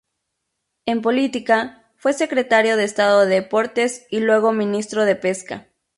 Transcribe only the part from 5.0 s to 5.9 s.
de Pesca.